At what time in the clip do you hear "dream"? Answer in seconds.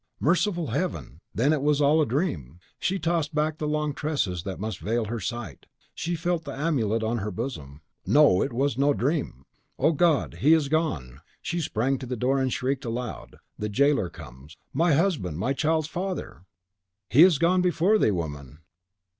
2.07-2.57, 8.95-9.45